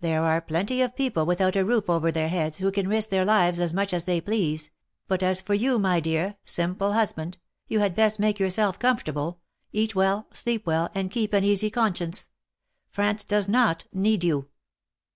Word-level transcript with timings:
There 0.00 0.24
are 0.24 0.40
plenty 0.40 0.82
of 0.82 0.96
people 0.96 1.24
without 1.24 1.54
a 1.54 1.64
roof 1.64 1.88
over 1.88 2.10
their 2.10 2.26
heads, 2.28 2.58
who 2.58 2.72
can 2.72 2.88
risk 2.88 3.10
their 3.10 3.24
lives 3.24 3.60
as 3.60 3.72
much 3.72 3.94
as 3.94 4.04
they 4.04 4.20
please, 4.20 4.68
but 5.06 5.22
as 5.22 5.40
for 5.40 5.54
you, 5.54 5.78
my 5.78 6.00
dear, 6.00 6.34
simple 6.44 6.92
husband, 6.94 7.38
you 7.68 7.78
had 7.78 7.94
best 7.94 8.18
make 8.18 8.40
yourself 8.40 8.80
comfortable, 8.80 9.38
eat 9.70 9.94
well, 9.94 10.26
sleep 10.32 10.66
well, 10.66 10.90
and 10.92 11.08
keep 11.12 11.32
an 11.32 11.44
easy 11.44 11.70
conscience. 11.70 12.28
France 12.88 13.22
does 13.22 13.46
not 13.46 13.84
need 13.92 14.24
you." 14.24 14.48